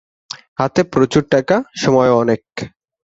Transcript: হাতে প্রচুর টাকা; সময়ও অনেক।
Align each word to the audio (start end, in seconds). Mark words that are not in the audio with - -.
হাতে 0.59 0.81
প্রচুর 0.93 1.23
টাকা; 1.33 1.55
সময়ও 1.75 2.15
অনেক। 2.17 2.41